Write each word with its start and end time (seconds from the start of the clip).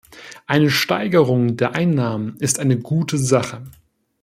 Eine 0.47 0.71
Steigerung 0.71 1.57
der 1.57 1.75
Einnahmen 1.75 2.35
ist 2.37 2.57
eine 2.57 2.79
gute 2.79 3.19
Sache. 3.19 3.65